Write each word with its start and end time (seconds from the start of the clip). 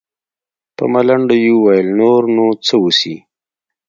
په 0.75 0.83
ملنډو 0.93 1.35
يې 1.43 1.51
وويل 1.57 1.87
نور 1.99 2.21
نو 2.35 2.45
څه 2.65 2.75
وسي. 2.83 3.15